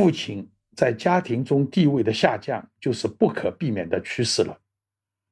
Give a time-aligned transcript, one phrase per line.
[0.00, 4.58] 父亲在家庭中地位的下降就是不可避免的趋势了。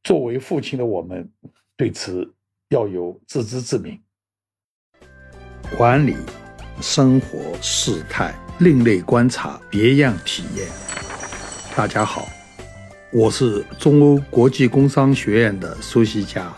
[0.03, 1.27] 作为父亲的我们，
[1.75, 2.31] 对此
[2.69, 3.99] 要有自知之明。
[5.75, 6.15] 管理
[6.83, 10.69] 生活事态，另类观察，别样体验。
[11.75, 12.29] 大家好，
[13.11, 16.55] 我是中欧国际工商学院的苏西佳，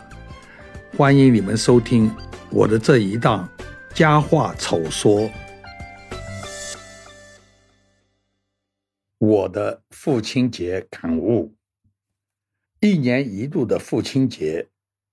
[0.96, 2.10] 欢迎你们收听
[2.50, 3.48] 我的这一档
[3.96, 5.20] 《佳话丑说》。
[9.20, 11.54] 我的父亲节感悟：
[12.80, 14.66] 一年一度的父亲节，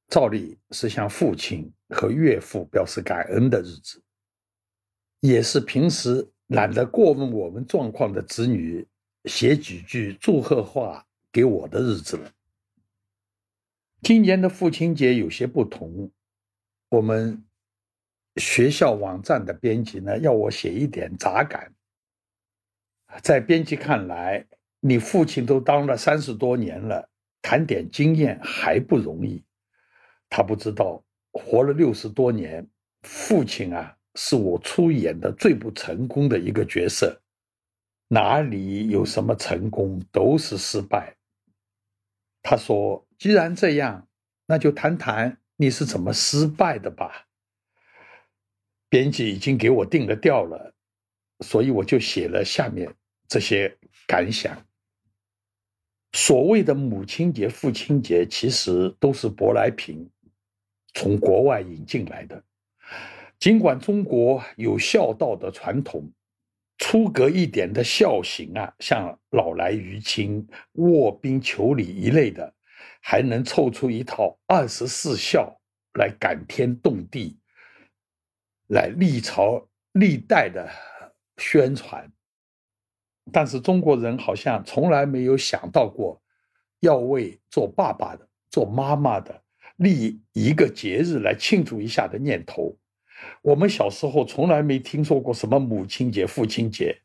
[0.08, 1.72] 照例是向父亲。
[1.90, 4.04] 和岳父表示感恩的日子，
[5.22, 8.86] 也是平时懒得过问我们状况的子女
[9.24, 12.30] 写几句祝贺话给我的日子了。
[14.02, 16.12] 今年的父亲节有些不同，
[16.90, 17.42] 我们
[18.36, 21.74] 学校网站的编辑呢要我写一点杂感。
[23.22, 24.46] 在编辑看来，
[24.80, 27.10] 你父亲都当了三十多年了，
[27.42, 29.44] 谈点经验还不容易。
[30.30, 31.04] 他不知道。
[31.34, 32.68] 活了六十多年，
[33.04, 37.22] 父亲啊，是我出演的最不成功的一个角色。
[38.08, 41.16] 哪里有什么成功，都是失败。
[42.42, 44.08] 他说：“既然这样，
[44.48, 47.28] 那就谈谈你是怎么失败的吧。”
[48.90, 50.74] 编辑已经给我定了调了，
[51.42, 52.94] 所以我就写了下面
[53.28, 54.58] 这些感想。
[56.14, 60.10] 所谓的母亲节、父亲节，其实都是舶来品。
[60.94, 62.44] 从国外引进来的，
[63.38, 66.12] 尽管中国有孝道的传统，
[66.80, 72.52] 出格一点的孝行啊，像老来于亲、卧冰求鲤一类的，
[73.00, 75.56] 还能凑出一套二十四孝
[76.00, 77.38] 来感天动地，
[78.70, 80.68] 来历朝历代的
[81.38, 82.12] 宣传。
[83.32, 86.22] 但是中国人好像从来没有想到过，
[86.80, 89.44] 要为做爸爸的、做妈妈的。
[89.78, 92.76] 立一个节日来庆祝一下的念头，
[93.44, 97.00] 我们小时候从来没听说过什么母亲节、父亲节。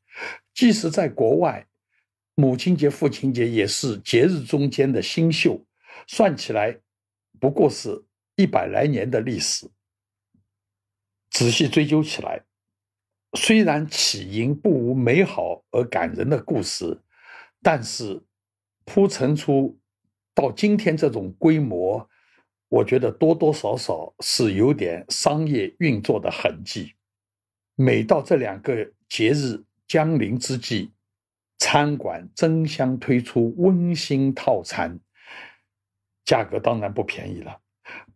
[0.55, 1.67] 即使在国外，
[2.35, 5.63] 母亲节、父亲节也是节日中间的新秀，
[6.07, 6.79] 算起来
[7.39, 8.03] 不过是
[8.37, 9.69] 一百来年的历史。
[11.31, 12.43] 仔细追究起来，
[13.35, 17.01] 虽然起因不无美好而感人的故事，
[17.63, 18.23] 但是
[18.85, 19.79] 铺陈出
[20.35, 22.09] 到今天这种规模。
[22.69, 26.95] 我觉得多多少少是有点商业运作的痕迹。
[27.75, 30.91] 每到这两个节日将临之际，
[31.59, 34.99] 餐馆争相推出温馨套餐，
[36.25, 37.61] 价格当然不便宜了。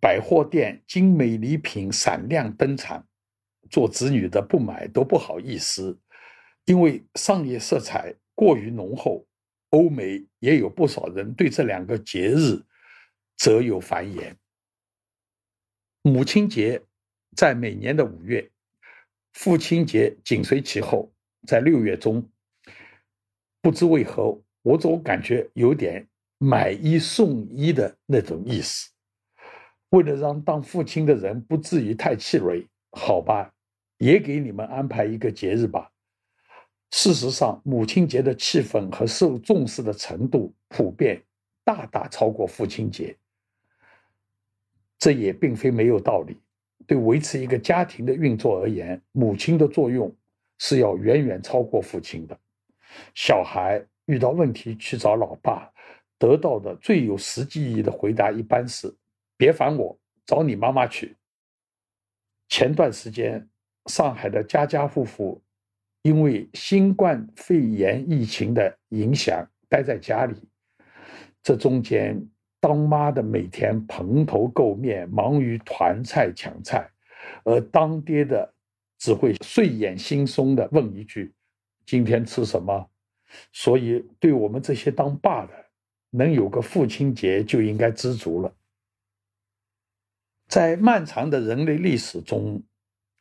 [0.01, 3.06] 百货店精美礼品闪亮登场，
[3.71, 5.99] 做子女的不买都不好意思，
[6.65, 9.27] 因为商业色彩过于浓厚。
[9.71, 12.63] 欧美也有不少人对这两个节日
[13.37, 14.35] 则有繁言。
[16.03, 16.81] 母亲节
[17.37, 18.49] 在每年的五月，
[19.35, 21.13] 父亲节紧随其后，
[21.47, 22.27] 在六月中。
[23.61, 26.07] 不知为何，我总感觉有点
[26.39, 28.89] 买一送一的那种意思。
[29.91, 33.53] 为了让当父亲的人不至于太气馁，好吧，
[33.99, 35.91] 也给你们安排一个节日吧。
[36.91, 41.23] 事实上，母亲节的气氛和受重视的程度普遍
[41.65, 43.17] 大大超过父亲节。
[44.99, 46.41] 这也并非没有道理。
[46.87, 50.15] 对维持一个家庭的运作而言，母亲的作用
[50.59, 52.39] 是要远远超过父亲的。
[53.13, 55.69] 小孩遇到问题去找老爸，
[56.17, 58.95] 得到的最有实际意义的回答一般是
[59.37, 61.17] ：“别烦我，找你妈妈去。”
[62.49, 63.47] 前段时间，
[63.87, 65.43] 上海的家家户户
[66.03, 70.35] 因为新冠肺炎疫情的影响待在家里，
[71.43, 72.27] 这中间。
[72.59, 76.91] 当妈的每天蓬头垢面，忙于团菜抢菜，
[77.45, 78.53] 而当爹的
[78.99, 81.33] 只会睡眼惺忪的问一句
[81.87, 82.91] ：“今天吃什么？”
[83.53, 85.53] 所以，对我们这些当爸的，
[86.11, 88.53] 能有个父亲节就应该知足了。
[90.49, 92.61] 在漫长的人类历史中，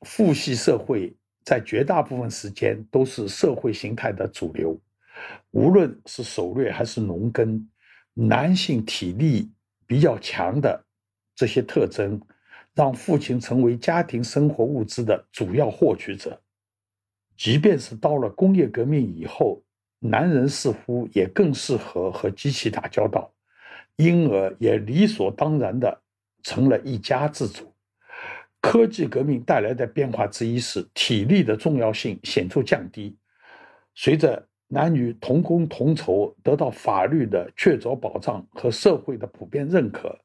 [0.06, 1.14] 父系社会
[1.44, 4.80] 在绝大部分时间都是社会形态的主流，
[5.52, 7.68] 无论是狩猎还是农耕。
[8.18, 9.52] 男性体力
[9.86, 10.86] 比较强的
[11.36, 12.18] 这些特征，
[12.74, 16.42] 让父亲成为家庭生活物资的主要获取者。
[17.36, 19.62] 即便是到了工业革命以后，
[20.00, 23.30] 男人似乎也更适合和机器打交道，
[23.98, 26.02] 因而也理所当然的
[26.42, 27.75] 成了一家之主。
[28.66, 33.16] 科技革命带来的变化之一是体力的重要性显著降低，
[33.94, 40.20] 随着男女同工同酬得到法律的确凿保障和社会的普遍认可，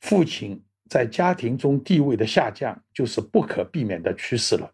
[0.00, 0.58] 父亲
[0.88, 4.72] 在家庭中地位的下降就是不可避免的趋势了。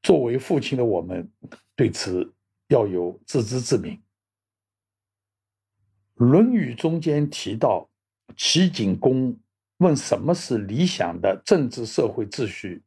[0.00, 1.28] 作为父亲的我们，
[1.74, 2.32] 对此
[2.68, 4.00] 要有自知之明。
[6.24, 7.90] 《论语》中间提到，
[8.36, 9.36] 齐景公
[9.80, 12.82] 问什么是理想的政治社会秩序，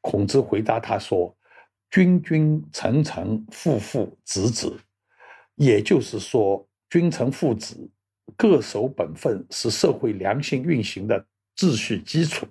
[0.00, 1.36] 孔子回答他说
[1.90, 4.76] ：“君君臣臣父父子子。”
[5.56, 7.90] 也就是说，君臣父子
[8.36, 11.26] 各守本分是社会良性运行的
[11.56, 12.46] 秩序基础。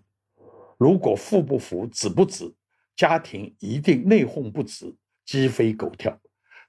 [0.77, 2.53] 如果父不服，子不止，
[2.98, 4.94] 家庭一定内讧不止，
[5.25, 6.19] 鸡飞狗跳。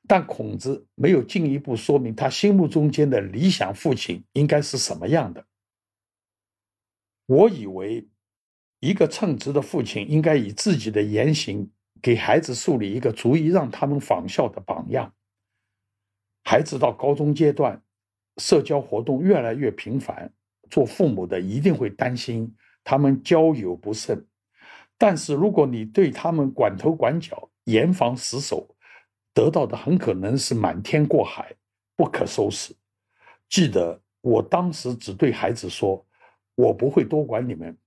[0.07, 5.45] 但孔子没有进一步说明他心目中间的理想父亲应该是什么样的。
[7.27, 8.09] 我以为，
[8.81, 11.71] 一个称职的父亲应该以自己的言行
[12.01, 15.13] 给孩子树立一个足以让他们仿效的榜样。
[16.45, 17.83] 孩子到高中阶段，
[18.37, 20.33] 社交活动越来越频繁，
[20.71, 24.25] 做父母的一定会担心他们交友不慎。
[24.97, 28.77] 但是如果你对他们管头管脚、严防死守，
[29.35, 31.57] 得到的很可能是满天过海，
[31.97, 32.73] 不可收拾。
[33.49, 36.06] 记得我当时只对孩子说
[36.57, 37.79] ：“我不会多管你们，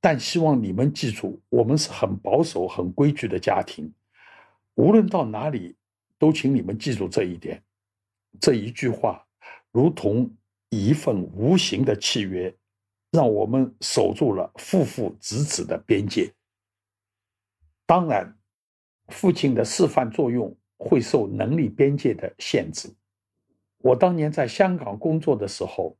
[0.00, 3.94] 但希望你们记住，我们是很保守、很规矩的家庭。
[4.74, 5.76] 无论到哪里，
[6.18, 7.62] 都请你们记住这一点。”
[8.40, 9.26] 这一句话，
[9.70, 10.34] 如同
[10.70, 12.56] 一份无形的契约，
[13.10, 16.32] 让我们守住了父父子子的边界。
[17.84, 18.34] 当然，
[19.08, 22.88] 父亲的示范作用会受能力边界的限制。
[23.76, 25.94] 我当年在香港工作的时候，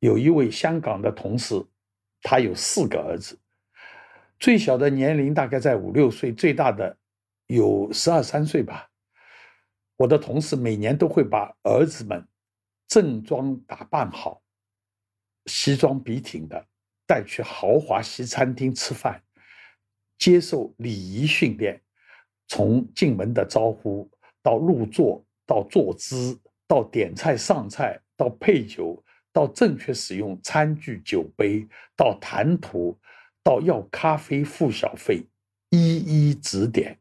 [0.00, 1.64] 有一位香港的同事，
[2.22, 3.38] 他有四个儿子，
[4.38, 6.96] 最小的年龄大概在五六岁，最大的
[7.46, 8.90] 有十二三岁吧。
[9.96, 12.26] 我的同事每年都会把儿子们
[12.86, 14.42] 正装打扮好，
[15.46, 16.66] 西装笔挺的
[17.06, 19.22] 带去豪华西餐厅吃饭，
[20.18, 21.80] 接受礼仪训练，
[22.46, 24.10] 从进门的招呼
[24.42, 29.02] 到入座，到坐姿，到点菜上菜，到配酒，
[29.36, 32.98] 到正确使用餐具酒杯，到谈吐，
[33.42, 35.26] 到要咖啡付小费，
[35.68, 36.98] 一一指点。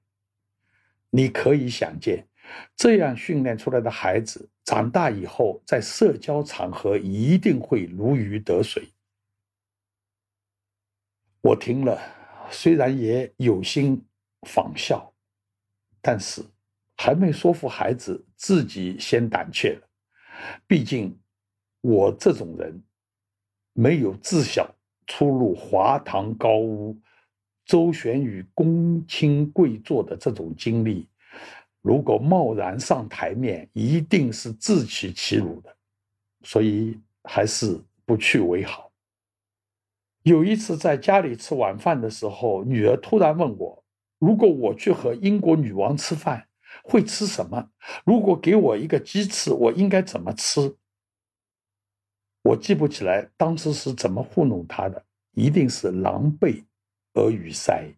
[1.11, 2.27] 你可以想见。
[2.75, 8.89] 这样训练出来的孩子，长大以后在社交场合一定会如鱼得水。
[11.39, 11.97] 我听了，
[12.51, 14.05] 虽然也有心
[14.41, 15.13] 仿效，
[16.01, 16.43] 但是
[16.97, 19.87] 还没说服孩子自己先胆怯了。
[20.67, 21.17] 毕竟
[21.87, 22.81] 我这种人，
[23.73, 24.67] 没有自小
[25.05, 26.97] 出入华堂高屋、
[27.63, 31.07] 周旋于公卿贵座的这种经历。
[31.83, 35.75] 如果贸然上台面，一定是自取其辱的，
[36.41, 38.91] 所以还是不去为好。
[40.23, 43.83] 有一次在家里吃晚饭的时候，女儿突然问我
[44.17, 46.47] ：“如果我去和英国女王吃饭，
[46.83, 47.69] 会吃什么？
[48.03, 50.75] 如果给我一个鸡翅，我应该怎么吃？”
[52.45, 55.03] 我记不起来当时是怎么糊弄他的，
[55.33, 56.63] 一定是狼狈
[57.13, 57.89] 而语塞。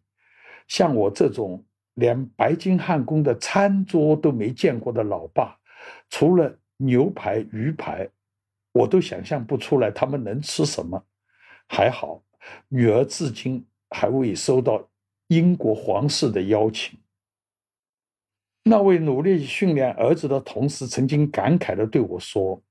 [0.67, 1.63] 像我这种。
[1.99, 5.57] 连白金汉宫的餐桌都没见过的老爸，
[6.11, 8.07] 除了牛排、鱼排，
[8.71, 11.03] 我都想象不出来他们能吃什么。
[11.67, 12.21] 还好，
[12.67, 14.87] 女儿至今还未收到
[15.29, 16.99] 英国皇室的邀请。
[18.65, 22.61] 那位努力训练儿子的同事曾经感慨地对我说：“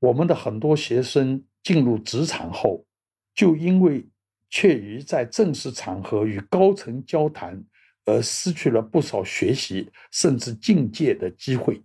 [0.00, 2.84] 我们的很多学生进入职场后，
[3.32, 4.04] 就因为
[4.50, 7.64] 怯于在正式场合与高层交谈。”
[8.06, 11.80] 而失去了不少学习甚至进阶的机会，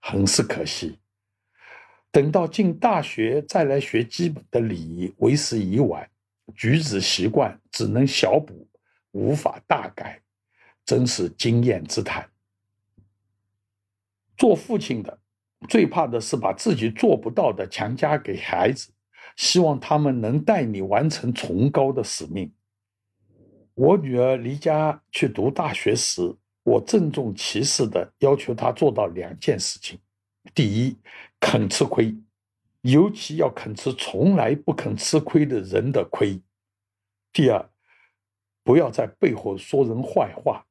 [0.00, 0.98] 很是可惜。
[2.10, 6.08] 等到进大学再来学基本的礼仪，为时已晚，
[6.54, 8.66] 举止习惯只能小补，
[9.10, 10.22] 无法大改，
[10.86, 12.26] 真是经验之谈。
[14.38, 15.19] 做父亲的
[15.68, 18.90] 最怕的是把自己做不到的强加给孩子，
[19.36, 22.52] 希望他们能带你完成崇高的使命。
[23.74, 29.98] 我女儿离家去读大学时，我郑重其事的要求她做到两件事情：
[30.54, 30.98] 第一，
[31.38, 32.14] 肯吃亏，
[32.82, 36.40] 尤其要肯吃从来不肯吃亏的人的亏；
[37.32, 37.70] 第二，
[38.64, 40.66] 不要在背后说人坏话，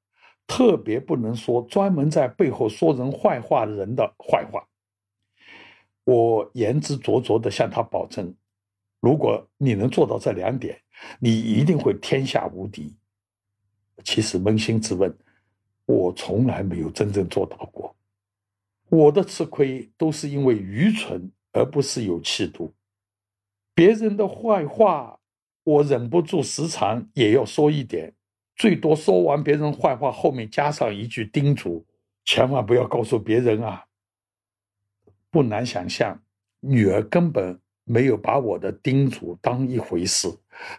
[0.46, 4.68] 特别不能说专门在背后说人坏话的人的坏话。
[6.10, 8.34] 我言之凿凿地向他保证：
[9.00, 10.82] 如果你能做到这两点，
[11.20, 12.96] 你一定会天下无敌。
[14.04, 15.16] 其实扪心自问，
[15.86, 17.96] 我从来没有真正做到过。
[18.90, 22.74] 我的吃亏都是因为愚蠢，而不是有气度。
[23.76, 25.20] 别人的坏话，
[25.64, 28.12] 我忍不住时常也要说一点，
[28.56, 31.86] 最多说完别人坏话后面加上一句叮嘱：
[32.26, 33.86] 千万不要告诉别人啊。
[35.32, 36.22] 不难想象，
[36.60, 40.28] 女儿根本没有把我的叮嘱当一回事，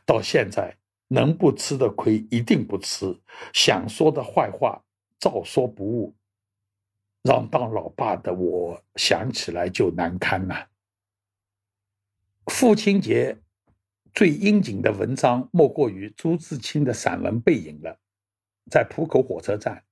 [0.04, 0.76] 到现在
[1.08, 3.18] 能不吃的亏一定不吃，
[3.52, 4.84] 想说的坏话
[5.18, 6.14] 照说不误。
[7.22, 10.66] 让当老爸的我想起来就难堪呐。
[12.46, 13.38] 父亲节
[14.14, 17.98] 最应景的文章莫过于朱自清的散文《背影》了。
[18.70, 19.84] 在浦口火车站，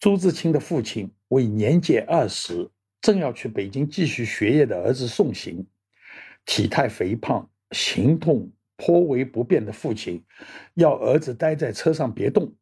[0.00, 2.70] 朱自清的父亲为年届二十、
[3.02, 5.66] 正要去北京继续学业的儿子送行。
[6.46, 10.24] 体态肥胖、行动颇为不便的父亲，
[10.74, 12.52] 要儿子待在车上别动，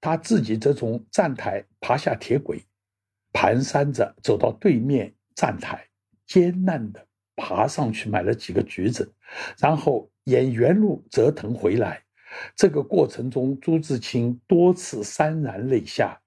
[0.00, 2.62] 他自己则从站台爬下铁轨。
[3.32, 5.86] 蹒跚着走到对面站台，
[6.26, 9.10] 艰难地爬上去买了几个橘子，
[9.58, 12.02] 然后沿原路折腾回来。
[12.56, 16.20] 这个过程中，朱自清多次潸然泪下，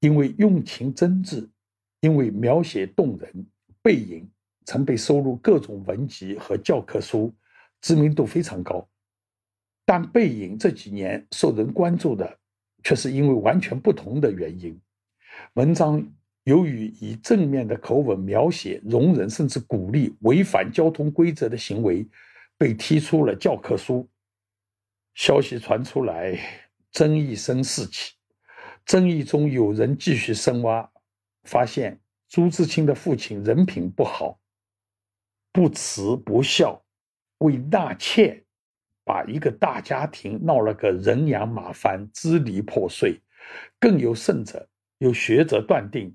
[0.00, 1.48] 因为用情真挚，
[2.00, 3.46] 因为描写动人。
[3.82, 4.28] 背影
[4.64, 7.34] 曾被收入各种文集和教科书，
[7.80, 8.86] 知名度非常高。
[9.84, 12.38] 但背影这几年受人关注的，
[12.82, 14.78] 却是因为完全不同的原因。
[15.54, 16.06] 文章。
[16.44, 22.08] 由于以正面的口吻描写、容忍甚至鼓励违反交通规则的行为，
[22.56, 24.08] 被踢出了教科书。
[25.14, 26.38] 消息传出来，
[26.90, 28.14] 争议声四起。
[28.86, 30.90] 争议中有人继续深挖，
[31.48, 34.38] 发现朱自清的父亲人品不好，
[35.50, 36.84] 不慈不孝，
[37.38, 38.44] 为纳妾，
[39.02, 43.18] 把一个大家庭闹了个人仰马翻、支离破碎。
[43.80, 46.14] 更有甚者，有学者断定。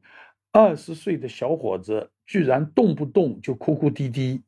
[0.51, 4.43] 二十岁的小伙子居然动不动就哭哭啼啼，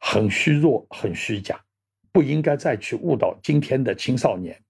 [0.00, 1.64] 很虚弱，很虚假，
[2.10, 4.60] 不应该再去误导今天的青少年。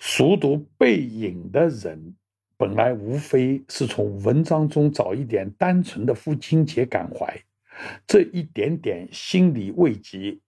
[0.00, 2.16] 熟读《背影》的人，
[2.64, 7.38] 本来无非是从文章中找一点单纯的父亲节感怀，
[8.06, 10.38] 这一点点心理慰藉，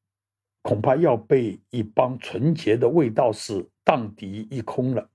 [0.62, 5.10] 恐怕要被一帮纯洁的卫道士荡涤一空了。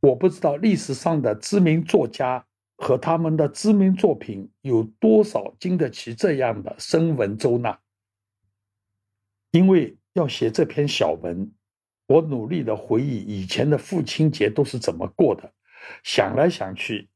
[0.00, 2.44] 我不知道历史上的知名作家
[2.76, 7.80] 和他们的知名作品有多少经得起这样的声闻周纳。
[9.52, 11.50] 因为要写这篇小文，
[12.10, 15.52] 我努力的回忆以前的父亲节都是怎么过的，
[16.02, 17.08] 想来想去，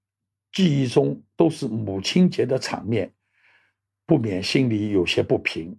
[0.53, 3.13] 记忆中都是母亲节的场面，
[4.07, 5.77] 不免心里有些不平。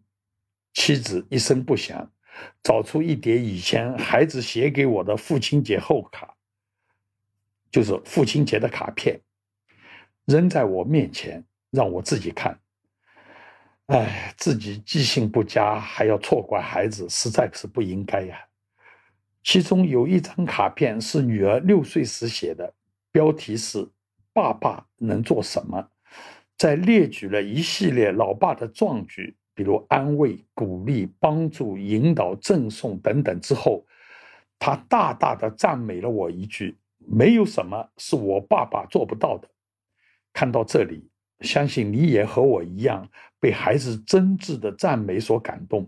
[0.74, 2.12] 妻子一声不响，
[2.62, 6.36] 找出一叠以前孩子写给我的父亲节贺卡。
[7.72, 9.18] 就是父亲节的卡片，
[10.26, 11.42] 扔在我面前，
[11.72, 12.60] 让我自己看。
[13.86, 18.46] 哎，自己记性不佳，还要错怪孩子，实在是不应该呀。
[19.46, 22.74] 其中有一张卡片是女儿六岁时写的，
[23.12, 23.88] 标题是
[24.34, 25.88] “爸爸能做什么”，
[26.58, 33.86] 在列举了一系列老爸的壮举，比如安慰、鼓励、帮助、引导、赠送等等之后，
[34.58, 36.76] 他大大的赞美了我一句。
[37.08, 39.48] 没有什么是我爸爸做不到的。
[40.34, 41.08] 看到这里，
[41.42, 43.08] 相信你也和我一样
[43.40, 45.88] 被孩子真挚的赞美所感动。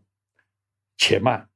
[0.95, 1.49] 且慢，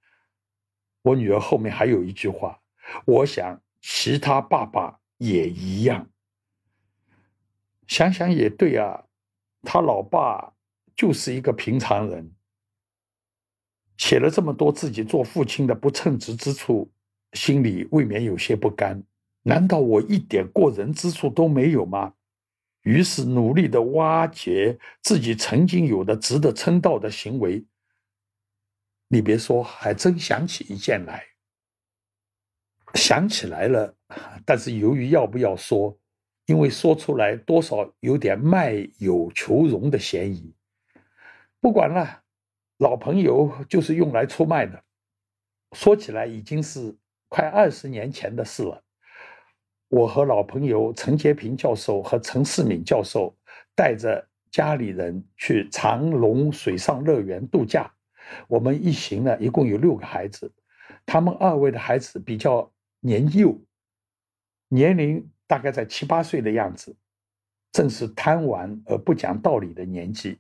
[1.04, 2.62] 我女儿后面还有一句话，
[3.06, 6.10] 我想其他爸爸也一样。
[7.88, 9.06] 想想也对啊，
[9.64, 10.54] 他老爸
[10.96, 12.32] 就是一个平常人，
[13.98, 16.92] 写了这么多自己做父亲的不称职之处，
[17.34, 19.04] 心里未免有些不甘。
[19.44, 22.14] 难道我一点过人之处都没有吗？
[22.84, 27.66] 于是努力的挖掘自己曾经有的值得称道的行为。
[29.14, 31.22] 你别说，还真想起一件来。
[32.94, 33.94] 想起来了，
[34.46, 36.00] 但是由于要不要说，
[36.46, 40.56] 因为说出来多少有点卖友求荣的嫌疑。
[41.60, 42.22] 不管了，
[42.78, 44.82] 老朋友就是用来出卖的。
[45.74, 48.82] 说起来已经是快二十年前的事了。
[49.90, 53.38] 我和老朋友陈洁平教授和陈世敏教授
[53.76, 57.94] 带着家里人去长隆水上乐园度假。
[58.48, 60.52] 我们一行呢，一共有六个孩子，
[61.06, 63.60] 他们二位的孩子比较年幼，
[64.68, 66.96] 年龄大概在七八岁的样子，
[67.72, 70.40] 正是贪玩而不讲道理的年纪。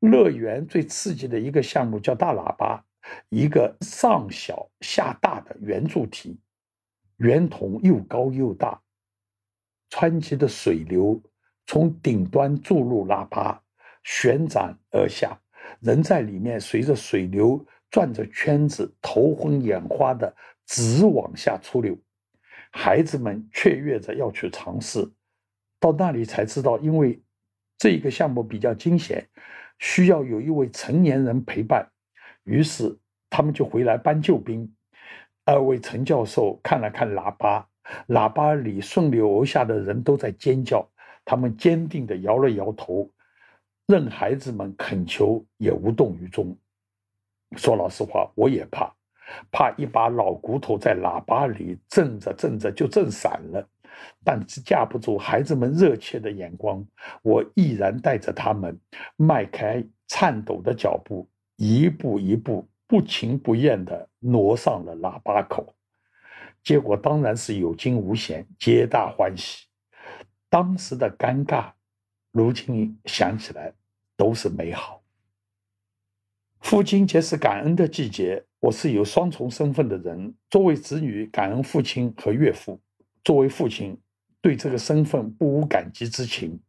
[0.00, 2.84] 乐园最刺激的一个项目叫大喇叭，
[3.30, 6.38] 一个上小下大的圆柱体。
[7.16, 8.82] 圆筒又高又大，
[9.88, 11.22] 湍急的水流
[11.66, 13.62] 从顶端注入喇叭，
[14.04, 15.40] 旋转而下，
[15.80, 20.34] 人在里面随着水流转着圈子，头昏眼花的
[20.66, 21.96] 直往下出溜。
[22.70, 25.10] 孩子们雀跃着要去尝试，
[25.80, 27.22] 到那里才知道，因为
[27.78, 29.26] 这个项目比较惊险，
[29.78, 31.88] 需要有一位成年人陪伴，
[32.44, 32.98] 于是
[33.30, 34.70] 他们就回来搬救兵。
[35.44, 37.66] 二位陈教授看了看喇叭，
[38.08, 40.86] 喇叭里顺流而下的人都在尖叫，
[41.24, 43.08] 他们坚定地摇了摇头，
[43.86, 46.56] 任孩子们恳求也无动于衷。
[47.56, 48.92] 说老实话，我也怕，
[49.50, 53.68] 怕一把老骨头在喇叭里震着震着就震散了。
[54.24, 56.84] 但是架不住孩子们热切的眼光，
[57.22, 58.78] 我毅然带着他们
[59.16, 62.68] 迈开颤抖的脚步，一步一步。
[62.88, 65.74] 不情不愿地挪上了喇叭口，
[66.62, 69.66] 结果当然是有惊无险，皆大欢喜。
[70.48, 71.72] 当时的尴尬，
[72.36, 73.72] 如今想起来
[74.14, 75.02] 都是美好。
[76.60, 80.34] 父亲节是感恩的季节，我是有双重身份的人。
[80.50, 82.78] 作为子女，感恩父亲和岳父；
[83.24, 83.98] 作为父亲，
[84.42, 86.60] 对这个身份不无感激之情。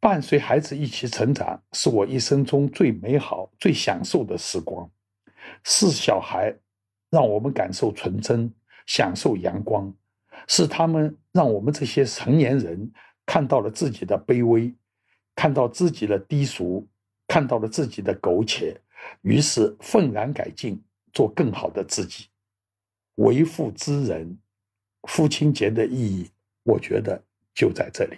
[0.00, 4.86] 伴随孩子一起成长，是我一生中最美好、最享受的时光。
[5.64, 6.54] 是小孩
[7.08, 8.52] 让我们感受纯真，
[8.84, 9.90] 享受阳光；
[10.46, 12.92] 是他们让我们这些成年人
[13.28, 14.74] 看到了自己的卑微，
[15.36, 16.88] 看到自己的低俗，
[17.26, 18.80] 看到了自己的苟且，
[19.20, 20.82] 于是愤然改进，
[21.12, 22.28] 做更好的自己。
[23.16, 24.38] 为父之人，
[25.02, 26.30] 父亲节的意义，
[26.62, 28.16] 我觉得就在这里。